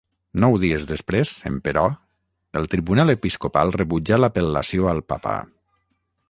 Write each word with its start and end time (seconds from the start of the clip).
Nou 0.43 0.53
dies 0.61 0.85
després, 0.91 1.33
emperò, 1.49 1.83
el 2.61 2.65
tribunal 2.71 3.13
episcopal 3.15 3.75
rebutjà 3.77 4.19
l'apel·lació 4.23 4.91
al 4.95 5.05
Papa. 5.15 5.37